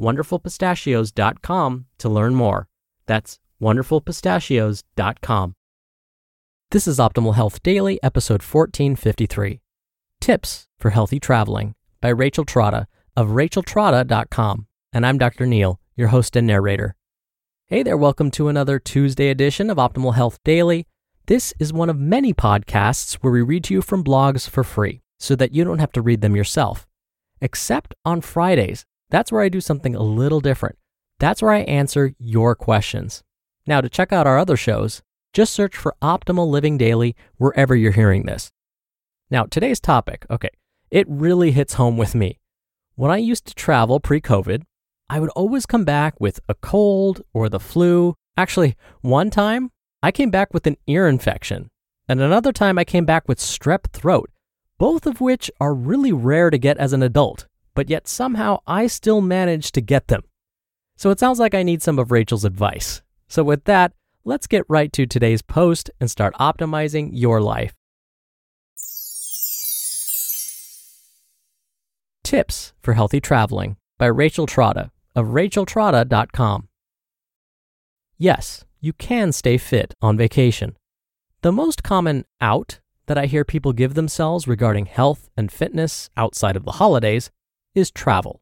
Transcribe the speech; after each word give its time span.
wonderfulpistachios.com 0.00 1.86
to 1.98 2.08
learn 2.08 2.34
more. 2.34 2.68
That's 3.06 3.38
wonderfulpistachios.com. 3.60 5.54
This 6.70 6.88
is 6.88 6.98
Optimal 6.98 7.34
Health 7.34 7.62
Daily, 7.62 8.02
episode 8.02 8.42
1453 8.42 9.60
Tips 10.20 10.68
for 10.78 10.90
Healthy 10.90 11.20
Traveling 11.20 11.74
by 12.00 12.08
Rachel 12.08 12.44
Trotta 12.44 12.86
of 13.16 13.28
racheltrotta.com. 13.28 14.66
And 14.92 15.06
I'm 15.06 15.18
Dr. 15.18 15.46
Neal, 15.46 15.80
your 15.96 16.08
host 16.08 16.34
and 16.36 16.46
narrator. 16.46 16.96
Hey 17.66 17.82
there, 17.82 17.96
welcome 17.96 18.30
to 18.32 18.48
another 18.48 18.78
Tuesday 18.78 19.28
edition 19.28 19.70
of 19.70 19.76
Optimal 19.76 20.14
Health 20.14 20.38
Daily. 20.44 20.86
This 21.26 21.54
is 21.58 21.72
one 21.72 21.88
of 21.88 21.98
many 21.98 22.34
podcasts 22.34 23.14
where 23.16 23.32
we 23.32 23.42
read 23.42 23.64
to 23.64 23.74
you 23.74 23.82
from 23.82 24.02
blogs 24.02 24.48
for 24.48 24.64
free 24.64 25.02
so 25.18 25.36
that 25.36 25.52
you 25.52 25.64
don't 25.64 25.78
have 25.78 25.92
to 25.92 26.02
read 26.02 26.20
them 26.20 26.34
yourself. 26.34 26.86
Except 27.40 27.94
on 28.04 28.20
Fridays, 28.20 28.84
that's 29.12 29.30
where 29.30 29.42
I 29.42 29.50
do 29.50 29.60
something 29.60 29.94
a 29.94 30.02
little 30.02 30.40
different. 30.40 30.78
That's 31.18 31.42
where 31.42 31.52
I 31.52 31.60
answer 31.60 32.14
your 32.18 32.54
questions. 32.54 33.22
Now, 33.66 33.82
to 33.82 33.90
check 33.90 34.10
out 34.10 34.26
our 34.26 34.38
other 34.38 34.56
shows, 34.56 35.02
just 35.34 35.52
search 35.52 35.76
for 35.76 35.94
Optimal 36.00 36.48
Living 36.48 36.78
Daily 36.78 37.14
wherever 37.36 37.76
you're 37.76 37.92
hearing 37.92 38.24
this. 38.24 38.50
Now, 39.30 39.44
today's 39.44 39.80
topic, 39.80 40.24
okay, 40.30 40.48
it 40.90 41.06
really 41.10 41.50
hits 41.50 41.74
home 41.74 41.98
with 41.98 42.14
me. 42.14 42.40
When 42.94 43.10
I 43.10 43.18
used 43.18 43.46
to 43.46 43.54
travel 43.54 44.00
pre 44.00 44.20
COVID, 44.20 44.62
I 45.10 45.20
would 45.20 45.30
always 45.30 45.66
come 45.66 45.84
back 45.84 46.18
with 46.18 46.40
a 46.48 46.54
cold 46.54 47.20
or 47.34 47.50
the 47.50 47.60
flu. 47.60 48.14
Actually, 48.38 48.76
one 49.02 49.28
time 49.28 49.70
I 50.02 50.10
came 50.10 50.30
back 50.30 50.54
with 50.54 50.66
an 50.66 50.78
ear 50.86 51.06
infection, 51.06 51.68
and 52.08 52.22
another 52.22 52.50
time 52.50 52.78
I 52.78 52.84
came 52.84 53.04
back 53.04 53.28
with 53.28 53.38
strep 53.38 53.90
throat, 53.92 54.30
both 54.78 55.06
of 55.06 55.20
which 55.20 55.50
are 55.60 55.74
really 55.74 56.12
rare 56.12 56.48
to 56.48 56.56
get 56.56 56.78
as 56.78 56.94
an 56.94 57.02
adult 57.02 57.46
but 57.74 57.90
yet 57.90 58.06
somehow 58.06 58.60
I 58.66 58.86
still 58.86 59.20
managed 59.20 59.74
to 59.74 59.80
get 59.80 60.08
them. 60.08 60.22
So 60.96 61.10
it 61.10 61.18
sounds 61.18 61.38
like 61.38 61.54
I 61.54 61.62
need 61.62 61.82
some 61.82 61.98
of 61.98 62.10
Rachel's 62.10 62.44
advice. 62.44 63.02
So 63.28 63.42
with 63.42 63.64
that, 63.64 63.92
let's 64.24 64.46
get 64.46 64.64
right 64.68 64.92
to 64.92 65.06
today's 65.06 65.42
post 65.42 65.90
and 66.00 66.10
start 66.10 66.34
optimizing 66.34 67.10
your 67.12 67.40
life. 67.40 67.74
Tips 72.22 72.72
for 72.80 72.94
Healthy 72.94 73.20
Traveling 73.20 73.76
by 73.98 74.06
Rachel 74.06 74.46
Trotta 74.46 74.90
of 75.14 75.26
racheltrotta.com. 75.26 76.68
Yes, 78.16 78.64
you 78.80 78.92
can 78.92 79.32
stay 79.32 79.58
fit 79.58 79.94
on 80.00 80.16
vacation. 80.16 80.76
The 81.42 81.52
most 81.52 81.82
common 81.82 82.24
out 82.40 82.80
that 83.06 83.18
I 83.18 83.26
hear 83.26 83.44
people 83.44 83.72
give 83.72 83.94
themselves 83.94 84.46
regarding 84.46 84.86
health 84.86 85.28
and 85.36 85.50
fitness 85.50 86.08
outside 86.16 86.56
of 86.56 86.64
the 86.64 86.72
holidays 86.72 87.30
is 87.74 87.90
travel. 87.90 88.40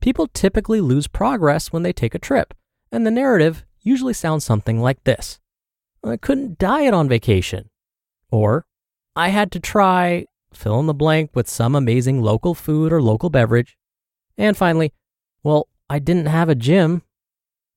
People 0.00 0.28
typically 0.28 0.80
lose 0.80 1.06
progress 1.06 1.72
when 1.72 1.82
they 1.82 1.92
take 1.92 2.14
a 2.14 2.18
trip, 2.18 2.54
and 2.92 3.06
the 3.06 3.10
narrative 3.10 3.64
usually 3.82 4.12
sounds 4.12 4.44
something 4.44 4.80
like 4.80 5.04
this 5.04 5.40
I 6.04 6.16
couldn't 6.16 6.58
diet 6.58 6.94
on 6.94 7.08
vacation. 7.08 7.70
Or, 8.30 8.66
I 9.16 9.28
had 9.28 9.50
to 9.52 9.60
try 9.60 10.26
fill 10.52 10.80
in 10.80 10.86
the 10.86 10.94
blank 10.94 11.30
with 11.34 11.48
some 11.48 11.74
amazing 11.74 12.22
local 12.22 12.54
food 12.54 12.92
or 12.92 13.02
local 13.02 13.30
beverage. 13.30 13.76
And 14.38 14.56
finally, 14.56 14.92
well, 15.42 15.68
I 15.88 15.98
didn't 15.98 16.26
have 16.26 16.48
a 16.48 16.54
gym. 16.54 17.02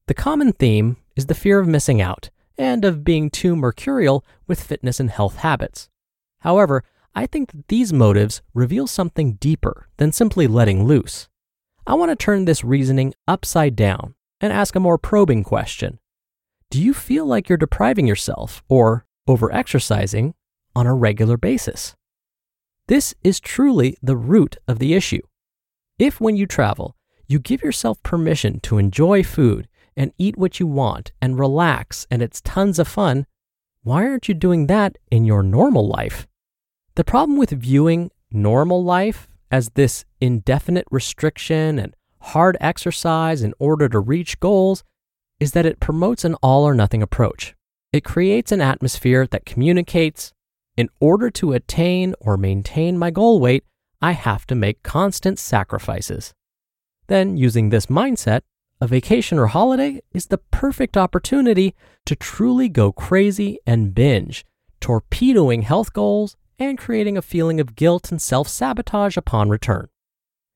The 0.07 0.13
common 0.13 0.53
theme 0.53 0.97
is 1.15 1.27
the 1.27 1.35
fear 1.35 1.59
of 1.59 1.67
missing 1.67 2.01
out 2.01 2.29
and 2.57 2.83
of 2.83 3.03
being 3.03 3.29
too 3.29 3.55
mercurial 3.55 4.25
with 4.47 4.63
fitness 4.63 4.99
and 4.99 5.09
health 5.09 5.37
habits. 5.37 5.89
However, 6.39 6.83
I 7.19 7.25
think 7.25 7.51
that 7.51 7.67
these 7.67 7.91
motives 7.91 8.41
reveal 8.53 8.87
something 8.87 9.33
deeper 9.33 9.89
than 9.97 10.13
simply 10.13 10.47
letting 10.47 10.85
loose. 10.85 11.27
I 11.85 11.93
want 11.95 12.11
to 12.11 12.15
turn 12.15 12.45
this 12.45 12.63
reasoning 12.63 13.13
upside 13.27 13.75
down 13.75 14.15
and 14.39 14.53
ask 14.53 14.73
a 14.73 14.79
more 14.79 14.97
probing 14.97 15.43
question. 15.43 15.99
Do 16.71 16.81
you 16.81 16.93
feel 16.93 17.25
like 17.25 17.49
you're 17.49 17.57
depriving 17.57 18.07
yourself 18.07 18.63
or 18.69 19.05
overexercising 19.27 20.31
on 20.73 20.87
a 20.87 20.93
regular 20.93 21.35
basis? 21.35 21.93
This 22.87 23.13
is 23.21 23.41
truly 23.41 23.97
the 24.01 24.15
root 24.15 24.55
of 24.65 24.79
the 24.79 24.93
issue. 24.93 25.23
If 25.97 26.21
when 26.21 26.37
you 26.37 26.45
travel, 26.45 26.95
you 27.27 27.37
give 27.37 27.61
yourself 27.61 28.01
permission 28.01 28.61
to 28.61 28.77
enjoy 28.77 29.23
food 29.23 29.67
and 29.93 30.13
eat 30.17 30.37
what 30.37 30.61
you 30.61 30.67
want 30.67 31.11
and 31.21 31.37
relax 31.37 32.07
and 32.09 32.21
it's 32.21 32.39
tons 32.39 32.79
of 32.79 32.87
fun, 32.87 33.25
why 33.83 34.05
aren't 34.05 34.29
you 34.29 34.33
doing 34.33 34.67
that 34.67 34.97
in 35.11 35.25
your 35.25 35.43
normal 35.43 35.85
life? 35.85 36.28
The 36.99 37.05
problem 37.05 37.37
with 37.37 37.51
viewing 37.51 38.11
normal 38.29 38.83
life 38.83 39.29
as 39.49 39.69
this 39.69 40.03
indefinite 40.19 40.83
restriction 40.91 41.79
and 41.79 41.95
hard 42.19 42.57
exercise 42.59 43.41
in 43.41 43.53
order 43.57 43.87
to 43.87 44.01
reach 44.01 44.41
goals 44.41 44.83
is 45.39 45.53
that 45.53 45.65
it 45.65 45.79
promotes 45.79 46.25
an 46.25 46.35
all 46.43 46.65
or 46.65 46.75
nothing 46.75 47.01
approach. 47.01 47.55
It 47.93 48.03
creates 48.03 48.51
an 48.51 48.59
atmosphere 48.59 49.25
that 49.27 49.45
communicates 49.45 50.33
in 50.75 50.89
order 50.99 51.29
to 51.29 51.53
attain 51.53 52.15
or 52.19 52.35
maintain 52.35 52.97
my 52.97 53.11
goal 53.11 53.39
weight, 53.39 53.63
I 54.01 54.11
have 54.11 54.45
to 54.47 54.53
make 54.53 54.83
constant 54.83 55.39
sacrifices. 55.39 56.33
Then, 57.07 57.37
using 57.37 57.69
this 57.69 57.85
mindset, 57.85 58.41
a 58.81 58.87
vacation 58.87 59.39
or 59.39 59.47
holiday 59.47 60.01
is 60.11 60.25
the 60.25 60.39
perfect 60.51 60.97
opportunity 60.97 61.75
to 62.07 62.17
truly 62.17 62.67
go 62.67 62.91
crazy 62.91 63.57
and 63.65 63.95
binge, 63.95 64.45
torpedoing 64.81 65.61
health 65.61 65.93
goals 65.93 66.35
and 66.59 66.77
creating 66.77 67.17
a 67.17 67.21
feeling 67.21 67.59
of 67.59 67.75
guilt 67.75 68.11
and 68.11 68.21
self 68.21 68.47
sabotage 68.47 69.17
upon 69.17 69.49
return. 69.49 69.87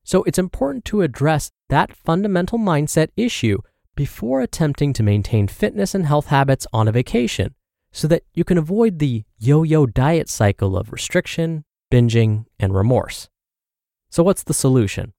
So 0.03 0.23
it's 0.23 0.37
important 0.37 0.85
to 0.85 1.01
address 1.01 1.51
that 1.69 1.95
fundamental 1.95 2.59
mindset 2.59 3.07
issue 3.15 3.59
before 3.95 4.41
attempting 4.41 4.91
to 4.93 5.03
maintain 5.03 5.47
fitness 5.47 5.95
and 5.95 6.05
health 6.05 6.27
habits 6.27 6.67
on 6.73 6.87
a 6.87 6.91
vacation 6.91 7.55
so 7.91 8.07
that 8.07 8.23
you 8.33 8.43
can 8.43 8.57
avoid 8.57 8.99
the 8.99 9.23
yo 9.37 9.63
yo 9.63 9.85
diet 9.85 10.27
cycle 10.27 10.75
of 10.77 10.91
restriction, 10.91 11.63
binging, 11.91 12.45
and 12.59 12.75
remorse. 12.75 13.29
So, 14.09 14.23
what's 14.23 14.43
the 14.43 14.53
solution? 14.53 15.13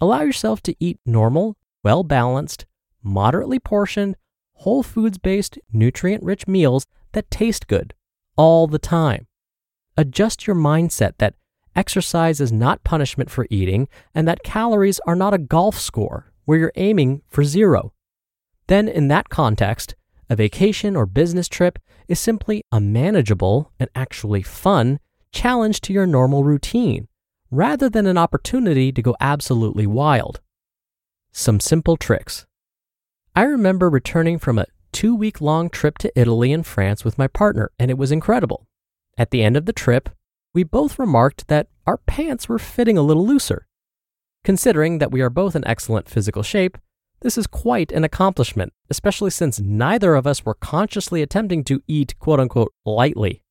Allow 0.00 0.22
yourself 0.22 0.62
to 0.62 0.74
eat 0.80 0.98
normal, 1.04 1.56
well 1.84 2.02
balanced, 2.02 2.66
moderately 3.02 3.58
portioned, 3.58 4.16
whole 4.54 4.82
foods 4.82 5.18
based, 5.18 5.58
nutrient 5.72 6.22
rich 6.22 6.48
meals 6.48 6.86
that 7.12 7.30
taste 7.30 7.68
good 7.68 7.94
all 8.36 8.66
the 8.66 8.78
time 8.78 9.27
adjust 9.98 10.46
your 10.46 10.56
mindset 10.56 11.14
that 11.18 11.34
exercise 11.76 12.40
is 12.40 12.52
not 12.52 12.84
punishment 12.84 13.30
for 13.30 13.46
eating 13.50 13.88
and 14.14 14.26
that 14.26 14.44
calories 14.44 15.00
are 15.06 15.16
not 15.16 15.34
a 15.34 15.38
golf 15.38 15.78
score 15.78 16.32
where 16.44 16.58
you're 16.58 16.72
aiming 16.76 17.20
for 17.28 17.44
zero. 17.44 17.92
Then, 18.68 18.88
in 18.88 19.08
that 19.08 19.28
context, 19.28 19.94
a 20.30 20.36
vacation 20.36 20.94
or 20.94 21.04
business 21.04 21.48
trip 21.48 21.78
is 22.06 22.20
simply 22.20 22.62
a 22.70 22.80
manageable 22.80 23.72
and 23.80 23.90
actually 23.94 24.42
fun 24.42 25.00
challenge 25.32 25.80
to 25.82 25.92
your 25.92 26.06
normal 26.06 26.44
routine 26.44 27.08
rather 27.50 27.88
than 27.88 28.06
an 28.06 28.18
opportunity 28.18 28.92
to 28.92 29.02
go 29.02 29.16
absolutely 29.20 29.86
wild. 29.86 30.40
Some 31.32 31.60
simple 31.60 31.96
tricks. 31.96 32.46
I 33.34 33.42
remember 33.42 33.90
returning 33.90 34.38
from 34.38 34.58
a 34.58 34.66
two 34.92 35.14
week 35.14 35.40
long 35.40 35.70
trip 35.70 35.98
to 35.98 36.12
Italy 36.14 36.52
and 36.52 36.64
France 36.64 37.04
with 37.04 37.18
my 37.18 37.26
partner, 37.26 37.70
and 37.78 37.90
it 37.90 37.98
was 37.98 38.12
incredible. 38.12 38.68
At 39.18 39.32
the 39.32 39.42
end 39.42 39.56
of 39.56 39.66
the 39.66 39.72
trip, 39.72 40.10
we 40.54 40.62
both 40.62 40.98
remarked 40.98 41.48
that 41.48 41.66
our 41.86 41.98
pants 41.98 42.48
were 42.48 42.58
fitting 42.58 42.96
a 42.96 43.02
little 43.02 43.26
looser. 43.26 43.66
Considering 44.44 44.98
that 44.98 45.10
we 45.10 45.20
are 45.20 45.28
both 45.28 45.56
in 45.56 45.66
excellent 45.66 46.08
physical 46.08 46.44
shape, 46.44 46.78
This 47.20 47.36
is 47.36 47.48
quite 47.48 47.90
an 47.90 48.04
accomplishment, 48.04 48.72
especially 48.90 49.30
since 49.30 49.58
neither 49.58 50.14
of 50.14 50.24
us 50.24 50.44
were 50.44 50.54
consciously 50.54 51.20
attempting 51.20 51.64
to 51.64 51.82
eat 51.88 52.16
quote 52.20 52.38
unquote 52.38 52.72
lightly. 52.86 53.42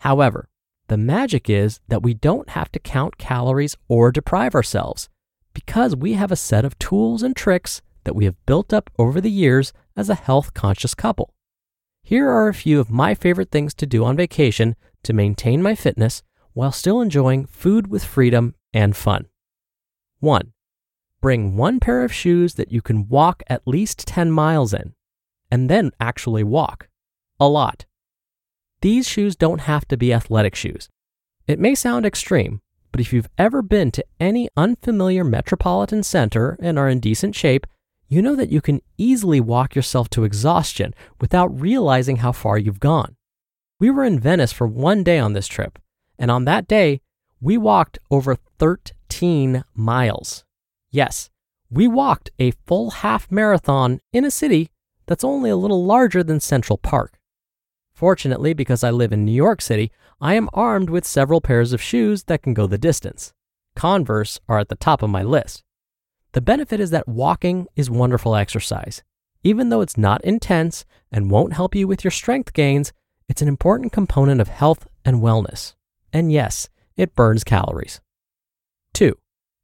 However, 0.00 0.48
the 0.86 0.96
magic 0.96 1.50
is 1.50 1.80
that 1.88 2.04
we 2.04 2.14
don't 2.14 2.50
have 2.50 2.70
to 2.70 2.78
count 2.78 3.18
calories 3.18 3.76
or 3.88 4.12
deprive 4.12 4.54
ourselves 4.54 5.08
because 5.52 5.96
we 5.96 6.12
have 6.12 6.30
a 6.30 6.36
set 6.36 6.64
of 6.64 6.78
tools 6.78 7.24
and 7.24 7.34
tricks 7.34 7.82
that 8.04 8.14
we 8.14 8.24
have 8.24 8.46
built 8.46 8.72
up 8.72 8.88
over 9.00 9.20
the 9.20 9.30
years 9.30 9.72
as 9.96 10.08
a 10.08 10.14
health 10.14 10.54
conscious 10.54 10.94
couple. 10.94 11.34
Here 12.04 12.28
are 12.28 12.48
a 12.48 12.54
few 12.54 12.78
of 12.78 12.90
my 12.90 13.14
favorite 13.14 13.50
things 13.50 13.74
to 13.74 13.86
do 13.86 14.04
on 14.04 14.16
vacation 14.16 14.76
to 15.04 15.12
maintain 15.12 15.62
my 15.62 15.74
fitness 15.74 16.22
while 16.52 16.72
still 16.72 17.00
enjoying 17.00 17.46
food 17.46 17.86
with 17.86 18.04
freedom 18.04 18.54
and 18.72 18.96
fun. 18.96 19.26
1. 20.20 20.52
Bring 21.20 21.56
one 21.56 21.80
pair 21.80 22.04
of 22.04 22.12
shoes 22.12 22.54
that 22.54 22.72
you 22.72 22.82
can 22.82 23.08
walk 23.08 23.42
at 23.46 23.66
least 23.66 24.06
10 24.06 24.30
miles 24.30 24.74
in, 24.74 24.94
and 25.50 25.68
then 25.68 25.92
actually 26.00 26.44
walk. 26.44 26.88
A 27.38 27.48
lot. 27.48 27.86
These 28.80 29.08
shoes 29.08 29.36
don't 29.36 29.60
have 29.60 29.86
to 29.88 29.96
be 29.96 30.12
athletic 30.12 30.54
shoes. 30.54 30.88
It 31.46 31.58
may 31.58 31.74
sound 31.74 32.04
extreme, 32.04 32.60
but 32.90 33.00
if 33.00 33.12
you've 33.12 33.28
ever 33.38 33.62
been 33.62 33.90
to 33.92 34.04
any 34.20 34.48
unfamiliar 34.56 35.24
metropolitan 35.24 36.02
center 36.02 36.56
and 36.60 36.78
are 36.78 36.88
in 36.88 37.00
decent 37.00 37.34
shape, 37.34 37.66
you 38.08 38.20
know 38.20 38.36
that 38.36 38.50
you 38.50 38.60
can 38.60 38.82
easily 38.98 39.40
walk 39.40 39.74
yourself 39.74 40.10
to 40.10 40.24
exhaustion 40.24 40.94
without 41.20 41.58
realizing 41.58 42.16
how 42.16 42.32
far 42.32 42.58
you've 42.58 42.80
gone. 42.80 43.16
We 43.82 43.90
were 43.90 44.04
in 44.04 44.20
Venice 44.20 44.52
for 44.52 44.68
one 44.68 45.02
day 45.02 45.18
on 45.18 45.32
this 45.32 45.48
trip, 45.48 45.76
and 46.16 46.30
on 46.30 46.44
that 46.44 46.68
day, 46.68 47.00
we 47.40 47.58
walked 47.58 47.98
over 48.12 48.36
13 48.60 49.64
miles. 49.74 50.44
Yes, 50.92 51.30
we 51.68 51.88
walked 51.88 52.30
a 52.38 52.52
full 52.64 52.92
half 52.92 53.28
marathon 53.28 53.98
in 54.12 54.24
a 54.24 54.30
city 54.30 54.70
that's 55.06 55.24
only 55.24 55.50
a 55.50 55.56
little 55.56 55.84
larger 55.84 56.22
than 56.22 56.38
Central 56.38 56.76
Park. 56.76 57.18
Fortunately, 57.92 58.54
because 58.54 58.84
I 58.84 58.92
live 58.92 59.12
in 59.12 59.24
New 59.24 59.32
York 59.32 59.60
City, 59.60 59.90
I 60.20 60.34
am 60.34 60.48
armed 60.54 60.88
with 60.88 61.04
several 61.04 61.40
pairs 61.40 61.72
of 61.72 61.82
shoes 61.82 62.22
that 62.26 62.44
can 62.44 62.54
go 62.54 62.68
the 62.68 62.78
distance. 62.78 63.32
Converse 63.74 64.38
are 64.48 64.60
at 64.60 64.68
the 64.68 64.76
top 64.76 65.02
of 65.02 65.10
my 65.10 65.24
list. 65.24 65.64
The 66.34 66.40
benefit 66.40 66.78
is 66.78 66.90
that 66.90 67.08
walking 67.08 67.66
is 67.74 67.90
wonderful 67.90 68.36
exercise. 68.36 69.02
Even 69.42 69.70
though 69.70 69.80
it's 69.80 69.98
not 69.98 70.24
intense 70.24 70.84
and 71.10 71.32
won't 71.32 71.54
help 71.54 71.74
you 71.74 71.88
with 71.88 72.04
your 72.04 72.12
strength 72.12 72.52
gains, 72.52 72.92
it's 73.28 73.42
an 73.42 73.48
important 73.48 73.92
component 73.92 74.40
of 74.40 74.48
health 74.48 74.86
and 75.04 75.22
wellness. 75.22 75.74
And 76.12 76.30
yes, 76.30 76.68
it 76.96 77.14
burns 77.14 77.44
calories. 77.44 78.00
2. 78.94 79.16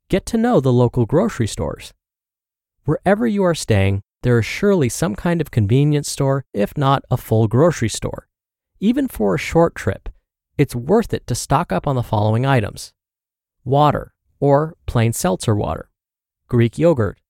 Get 0.09 0.25
to 0.27 0.39
know 0.39 0.61
the 0.61 0.73
local 0.73 1.07
grocery 1.07 1.47
stores. 1.47 1.93
Wherever 2.85 3.27
you 3.27 3.43
are 3.45 3.55
staying, 3.55 4.01
there 4.23 4.39
is 4.39 4.47
surely 4.47 4.89
some 4.89 5.15
kind 5.15 5.41
of 5.41 5.51
convenience 5.51 6.11
store, 6.11 6.45
if 6.55 6.77
not 6.77 7.03
a 7.11 7.17
full 7.17 7.47
grocery 7.47 7.89
store. 7.89 8.27
Even 8.81 9.07
for 9.09 9.35
a 9.35 9.39
short 9.39 9.75
trip, 9.75 10.09
it's 10.57 10.75
worth 10.75 11.13
it 11.13 11.27
to 11.27 11.35
stock 11.35 11.73
up 11.73 11.87
on 11.87 11.97
the 11.97 12.03
following 12.03 12.47
items 12.47 12.93
water 13.65 14.15
or 14.41 14.75
plain 14.87 15.13
seltzer 15.13 15.55
water, 15.55 15.91
Greek 16.49 16.79
yogurt, 16.79 17.21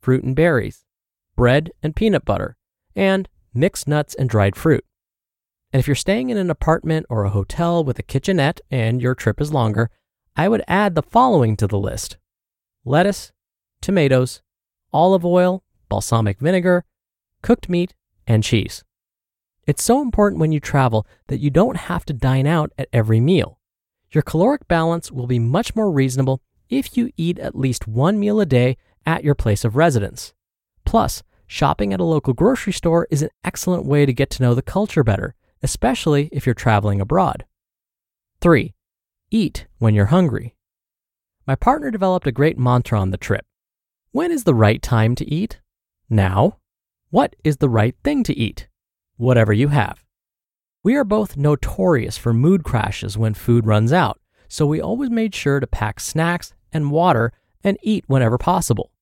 fruit 0.00 0.22
and 0.22 0.36
berries, 0.36 0.84
bread 1.34 1.70
and 1.82 1.96
peanut 1.96 2.24
butter, 2.24 2.56
and 2.94 3.28
mixed 3.52 3.88
nuts 3.88 4.14
and 4.14 4.28
dried 4.28 4.54
fruit. 4.54 4.84
And 5.72 5.80
if 5.80 5.86
you're 5.86 5.94
staying 5.94 6.30
in 6.30 6.38
an 6.38 6.50
apartment 6.50 7.06
or 7.10 7.24
a 7.24 7.30
hotel 7.30 7.84
with 7.84 7.98
a 7.98 8.02
kitchenette 8.02 8.60
and 8.70 9.02
your 9.02 9.14
trip 9.14 9.40
is 9.40 9.52
longer, 9.52 9.90
I 10.34 10.48
would 10.48 10.62
add 10.66 10.94
the 10.94 11.02
following 11.02 11.56
to 11.56 11.66
the 11.66 11.78
list 11.78 12.16
lettuce, 12.84 13.32
tomatoes, 13.82 14.40
olive 14.92 15.24
oil, 15.24 15.62
balsamic 15.88 16.38
vinegar, 16.38 16.84
cooked 17.42 17.68
meat, 17.68 17.94
and 18.26 18.42
cheese. 18.42 18.82
It's 19.66 19.82
so 19.82 20.00
important 20.00 20.40
when 20.40 20.52
you 20.52 20.60
travel 20.60 21.06
that 21.26 21.40
you 21.40 21.50
don't 21.50 21.76
have 21.76 22.06
to 22.06 22.14
dine 22.14 22.46
out 22.46 22.72
at 22.78 22.88
every 22.90 23.20
meal. 23.20 23.58
Your 24.10 24.22
caloric 24.22 24.66
balance 24.68 25.12
will 25.12 25.26
be 25.26 25.38
much 25.38 25.76
more 25.76 25.90
reasonable 25.90 26.40
if 26.70 26.96
you 26.96 27.10
eat 27.18 27.38
at 27.38 27.58
least 27.58 27.86
one 27.86 28.18
meal 28.18 28.40
a 28.40 28.46
day 28.46 28.78
at 29.04 29.24
your 29.24 29.34
place 29.34 29.64
of 29.64 29.76
residence. 29.76 30.32
Plus, 30.86 31.22
shopping 31.46 31.92
at 31.92 32.00
a 32.00 32.04
local 32.04 32.32
grocery 32.32 32.72
store 32.72 33.06
is 33.10 33.20
an 33.20 33.28
excellent 33.44 33.84
way 33.84 34.06
to 34.06 34.12
get 34.14 34.30
to 34.30 34.42
know 34.42 34.54
the 34.54 34.62
culture 34.62 35.04
better, 35.04 35.34
especially 35.62 36.28
if 36.32 36.46
you're 36.46 36.54
traveling 36.54 37.00
abroad. 37.00 37.44
3. 38.40 38.74
Eat 39.30 39.66
when 39.78 39.94
you're 39.94 40.06
hungry. 40.06 40.54
My 41.46 41.54
partner 41.54 41.90
developed 41.90 42.26
a 42.26 42.32
great 42.32 42.58
mantra 42.58 43.00
on 43.00 43.10
the 43.10 43.16
trip. 43.16 43.46
When 44.12 44.30
is 44.30 44.44
the 44.44 44.54
right 44.54 44.82
time 44.82 45.14
to 45.16 45.28
eat? 45.28 45.60
Now. 46.08 46.58
What 47.10 47.36
is 47.42 47.56
the 47.56 47.68
right 47.68 47.96
thing 48.04 48.22
to 48.24 48.36
eat? 48.36 48.68
Whatever 49.16 49.52
you 49.52 49.68
have. 49.68 50.04
We 50.84 50.94
are 50.94 51.04
both 51.04 51.36
notorious 51.36 52.16
for 52.16 52.32
mood 52.32 52.64
crashes 52.64 53.18
when 53.18 53.34
food 53.34 53.66
runs 53.66 53.92
out, 53.92 54.20
so 54.46 54.66
we 54.66 54.80
always 54.80 55.10
made 55.10 55.34
sure 55.34 55.58
to 55.58 55.66
pack 55.66 56.00
snacks 56.00 56.54
and 56.72 56.90
water 56.90 57.32
and 57.64 57.78
eat 57.82 58.04
whenever 58.06 58.38
possible. 58.38 58.92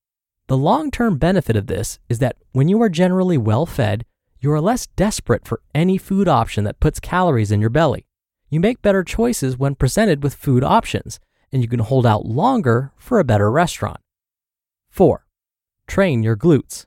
The 0.47 0.57
long 0.57 0.91
term 0.91 1.17
benefit 1.17 1.55
of 1.55 1.67
this 1.67 1.99
is 2.09 2.19
that 2.19 2.37
when 2.51 2.67
you 2.67 2.81
are 2.81 2.89
generally 2.89 3.37
well 3.37 3.65
fed, 3.65 4.05
you 4.39 4.51
are 4.51 4.61
less 4.61 4.87
desperate 4.87 5.47
for 5.47 5.61
any 5.73 5.97
food 5.97 6.27
option 6.27 6.63
that 6.63 6.79
puts 6.79 6.99
calories 6.99 7.51
in 7.51 7.61
your 7.61 7.69
belly. 7.69 8.05
You 8.49 8.59
make 8.59 8.81
better 8.81 9.03
choices 9.03 9.57
when 9.57 9.75
presented 9.75 10.23
with 10.23 10.35
food 10.35 10.63
options 10.63 11.19
and 11.51 11.61
you 11.61 11.67
can 11.67 11.79
hold 11.79 12.05
out 12.05 12.25
longer 12.25 12.91
for 12.97 13.19
a 13.19 13.23
better 13.23 13.49
restaurant. 13.49 13.99
4. 14.89 15.25
Train 15.87 16.23
your 16.23 16.35
glutes. 16.35 16.85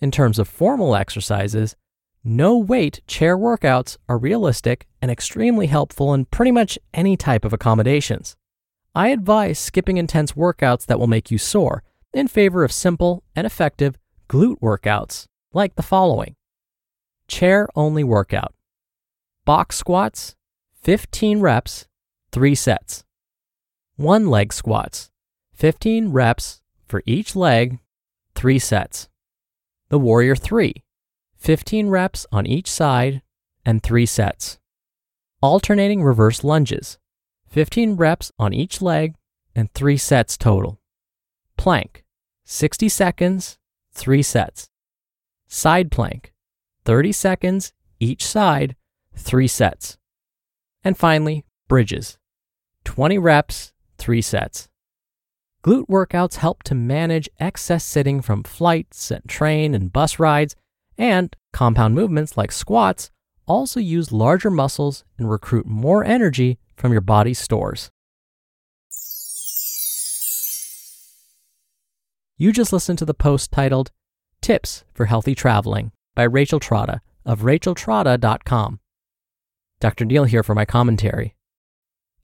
In 0.00 0.10
terms 0.10 0.38
of 0.38 0.48
formal 0.48 0.94
exercises, 0.94 1.76
no 2.24 2.56
weight 2.56 3.00
chair 3.06 3.36
workouts 3.36 3.96
are 4.08 4.18
realistic 4.18 4.86
and 5.00 5.10
extremely 5.10 5.66
helpful 5.66 6.14
in 6.14 6.24
pretty 6.26 6.50
much 6.50 6.78
any 6.92 7.16
type 7.16 7.44
of 7.44 7.52
accommodations. 7.52 8.36
I 8.94 9.08
advise 9.08 9.58
skipping 9.58 9.96
intense 9.96 10.32
workouts 10.32 10.86
that 10.86 10.98
will 10.98 11.06
make 11.06 11.30
you 11.30 11.38
sore 11.38 11.82
in 12.12 12.28
favor 12.28 12.64
of 12.64 12.72
simple 12.72 13.22
and 13.36 13.46
effective 13.46 13.96
glute 14.28 14.60
workouts 14.60 15.24
like 15.52 15.76
the 15.76 15.82
following 15.82 16.34
Chair 17.28 17.68
only 17.76 18.02
workout, 18.02 18.54
box 19.44 19.76
squats, 19.76 20.34
15 20.82 21.40
reps, 21.40 21.86
3 22.32 22.54
sets 22.54 23.04
one 23.98 24.28
leg 24.28 24.52
squats, 24.52 25.10
15 25.54 26.12
reps 26.12 26.62
for 26.86 27.02
each 27.04 27.34
leg, 27.34 27.80
three 28.36 28.58
sets. 28.60 29.08
The 29.88 29.98
Warrior 29.98 30.36
3, 30.36 30.72
15 31.36 31.88
reps 31.88 32.24
on 32.30 32.46
each 32.46 32.70
side 32.70 33.22
and 33.66 33.82
three 33.82 34.06
sets. 34.06 34.60
Alternating 35.42 36.04
reverse 36.04 36.44
lunges, 36.44 36.98
15 37.48 37.96
reps 37.96 38.30
on 38.38 38.52
each 38.52 38.80
leg 38.80 39.16
and 39.52 39.72
three 39.72 39.96
sets 39.96 40.36
total. 40.36 40.80
Plank, 41.56 42.04
60 42.44 42.88
seconds, 42.88 43.58
three 43.92 44.22
sets. 44.22 44.68
Side 45.48 45.90
plank, 45.90 46.32
30 46.88 47.12
seconds 47.12 47.74
each 48.00 48.24
side, 48.24 48.74
three 49.14 49.46
sets. 49.46 49.98
And 50.82 50.96
finally, 50.96 51.44
bridges, 51.68 52.16
20 52.84 53.18
reps, 53.18 53.74
three 53.98 54.22
sets. 54.22 54.70
Glute 55.62 55.86
workouts 55.86 56.36
help 56.36 56.62
to 56.62 56.74
manage 56.74 57.28
excess 57.38 57.84
sitting 57.84 58.22
from 58.22 58.42
flights 58.42 59.10
and 59.10 59.22
train 59.28 59.74
and 59.74 59.92
bus 59.92 60.18
rides, 60.18 60.56
and 60.96 61.36
compound 61.52 61.94
movements 61.94 62.38
like 62.38 62.52
squats 62.52 63.10
also 63.46 63.80
use 63.80 64.10
larger 64.10 64.50
muscles 64.50 65.04
and 65.18 65.30
recruit 65.30 65.66
more 65.66 66.02
energy 66.04 66.58
from 66.74 66.92
your 66.92 67.02
body's 67.02 67.38
stores. 67.38 67.90
You 72.38 72.50
just 72.50 72.72
listened 72.72 72.98
to 73.00 73.04
the 73.04 73.12
post 73.12 73.52
titled 73.52 73.90
Tips 74.40 74.86
for 74.94 75.04
Healthy 75.04 75.34
Traveling 75.34 75.92
by 76.18 76.24
Rachel 76.24 76.58
Trotta 76.58 76.98
of 77.24 77.42
racheltrotta.com. 77.42 78.80
Dr. 79.78 80.04
Neal 80.04 80.24
here 80.24 80.42
for 80.42 80.52
my 80.52 80.64
commentary. 80.64 81.36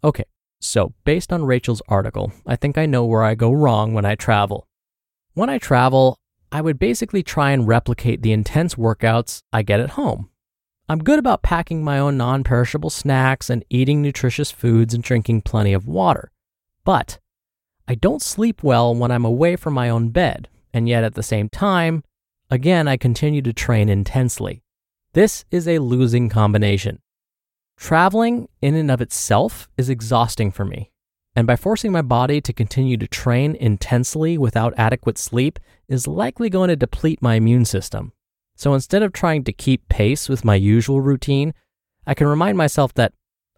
Okay, 0.03 0.25
so, 0.61 0.95
based 1.05 1.33
on 1.33 1.45
Rachel's 1.45 1.81
article, 1.87 2.33
I 2.45 2.57
think 2.57 2.77
I 2.77 2.87
know 2.87 3.05
where 3.05 3.23
I 3.23 3.37
go 3.37 3.53
wrong 3.53 3.95
when 3.95 4.05
I 4.05 4.17
travel. 4.17 4.67
When 5.35 5.49
I 5.49 5.59
travel, 5.59 6.19
I 6.51 6.61
would 6.61 6.77
basically 6.77 7.23
try 7.23 7.53
and 7.53 7.69
replicate 7.69 8.23
the 8.23 8.33
intense 8.33 8.75
workouts 8.75 9.43
I 9.53 9.63
get 9.63 9.79
at 9.79 9.91
home. 9.91 10.29
I'm 10.89 10.99
good 10.99 11.21
about 11.21 11.45
packing 11.45 11.85
my 11.85 12.01
own 12.01 12.17
non 12.17 12.43
perishable 12.43 12.91
snacks 12.91 13.49
and 13.49 13.65
eating 13.71 14.03
nutritious 14.03 14.51
foods 14.51 14.93
and 14.93 15.05
drinking 15.05 15.43
plenty 15.43 15.73
of 15.73 15.87
water. 15.87 16.33
But 16.83 17.21
I 17.87 17.95
don't 17.95 18.21
sleep 18.21 18.65
well 18.65 18.93
when 18.93 19.13
I'm 19.13 19.25
away 19.25 19.55
from 19.55 19.73
my 19.73 19.89
own 19.89 20.09
bed, 20.09 20.49
and 20.73 20.89
yet 20.89 21.05
at 21.05 21.15
the 21.15 21.23
same 21.23 21.49
time, 21.49 22.03
again, 22.51 22.89
I 22.89 22.97
continue 22.97 23.43
to 23.43 23.53
train 23.53 23.89
intensely. 23.89 24.63
This 25.13 25.45
is 25.51 25.69
a 25.69 25.79
losing 25.79 26.29
combination. 26.29 27.01
Traveling 27.77 28.49
in 28.61 28.75
and 28.75 28.91
of 28.91 29.01
itself 29.01 29.69
is 29.77 29.89
exhausting 29.89 30.51
for 30.51 30.65
me. 30.65 30.91
And 31.37 31.47
by 31.47 31.57
forcing 31.57 31.91
my 31.91 32.03
body 32.03 32.41
to 32.41 32.53
continue 32.53 32.97
to 32.97 33.09
train 33.09 33.57
intensely 33.57 34.39
without 34.39 34.75
adequate 34.77 35.19
sleep 35.19 35.59
is 35.89 36.07
likely 36.07 36.49
going 36.49 36.69
to 36.69 36.77
deplete 36.77 37.21
my 37.21 37.35
immune 37.35 37.65
system. 37.65 38.13
So 38.57 38.73
instead 38.73 39.03
of 39.03 39.13
trying 39.13 39.43
to 39.45 39.53
keep 39.53 39.89
pace 39.89 40.29
with 40.29 40.45
my 40.45 40.55
usual 40.55 41.01
routine, 41.01 41.53
I 42.07 42.15
can 42.15 42.29
remind 42.29 42.57
myself 42.57 42.95
that 42.95 43.15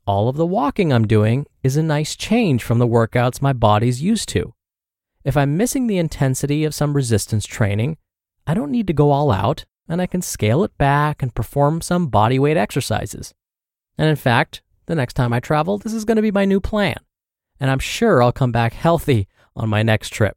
all 0.07 0.29
of 0.29 0.37
the 0.37 0.47
walking 0.47 0.93
I'm 0.93 1.07
doing 1.07 1.47
is 1.63 1.77
a 1.77 1.83
nice 1.83 2.17
change 2.17 2.63
from 2.63 2.79
the 2.79 2.87
workouts 2.87 3.43
my 3.43 3.53
body's 3.53 4.03
used 4.03 4.29
to. 4.31 4.55
If 5.25 5.37
I'm 5.37 5.57
missing 5.57 5.87
the 5.87 5.99
intensity 5.99 6.65
of 6.65 6.75
some 6.75 6.95
resistance 6.95 7.45
training, 7.45 7.99
I 8.47 8.55
don't 8.55 8.71
need 8.71 8.87
to 8.87 8.93
go 8.93 9.11
all 9.11 9.31
out 9.31 9.65
and 9.89 10.01
I 10.01 10.07
can 10.07 10.23
scale 10.23 10.65
it 10.65 10.77
back 10.79 11.23
and 11.23 11.35
perform 11.35 11.81
some 11.81 12.09
body 12.09 12.39
weight 12.39 12.57
exercises. 12.57 13.35
And 13.99 14.09
in 14.09 14.17
fact, 14.17 14.63
the 14.87 14.95
next 14.95 15.15
time 15.15 15.33
I 15.33 15.41
travel, 15.41 15.79
this 15.79 15.93
is 15.93 16.05
going 16.05 16.17
to 16.17 16.23
be 16.23 16.31
my 16.31 16.45
new 16.45 16.61
plan 16.61 16.97
and 17.61 17.71
I'm 17.71 17.79
sure 17.79 18.23
I'll 18.23 18.33
come 18.33 18.53
back 18.53 18.73
healthy 18.73 19.29
on 19.55 19.69
my 19.69 19.83
next 19.83 20.11
trip. 20.11 20.37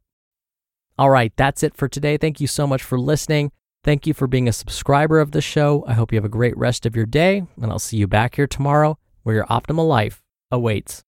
All 0.98 1.10
right, 1.10 1.32
that's 1.36 1.62
it 1.62 1.76
for 1.76 1.88
today. 1.88 2.16
Thank 2.16 2.40
you 2.40 2.46
so 2.46 2.66
much 2.66 2.82
for 2.82 2.98
listening. 2.98 3.52
Thank 3.82 4.06
you 4.06 4.12
for 4.12 4.26
being 4.26 4.48
a 4.48 4.52
subscriber 4.52 5.20
of 5.20 5.32
the 5.32 5.40
show. 5.40 5.84
I 5.86 5.94
hope 5.94 6.12
you 6.12 6.18
have 6.18 6.24
a 6.24 6.28
great 6.28 6.56
rest 6.56 6.84
of 6.84 6.94
your 6.94 7.06
day, 7.06 7.46
and 7.60 7.70
I'll 7.70 7.78
see 7.78 7.96
you 7.96 8.06
back 8.06 8.36
here 8.36 8.46
tomorrow 8.46 8.98
where 9.22 9.34
your 9.34 9.46
optimal 9.46 9.88
life 9.88 10.22
awaits. 10.50 10.98